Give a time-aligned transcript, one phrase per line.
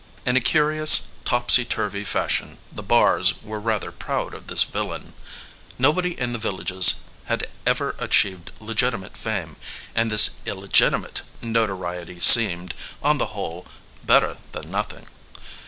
[0.25, 5.13] In a curious, topsy turvy fashion the Barrs were rather proud of this villain.
[5.77, 9.57] No body in the villages had ever achieved legitimate fame,
[9.93, 13.67] and this illegitimate notoriety seemed, on 74 VALUE RECEIVED the whole,
[14.03, 15.05] better than nothing.